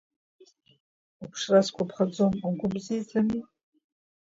Уԥшра 1.23 1.59
сгәаԥхаӡом, 1.67 2.33
угәы 2.47 2.67
бзиаӡами? 2.73 3.41